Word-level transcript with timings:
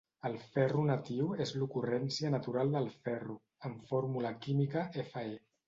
El 0.27 0.37
ferro 0.53 0.85
natiu 0.87 1.27
és 1.45 1.51
l'ocurrència 1.57 2.33
natural 2.37 2.73
del 2.77 2.89
ferro, 3.05 3.39
amb 3.71 3.87
fórmula 3.93 4.35
química 4.49 4.89
Fe. 5.01 5.29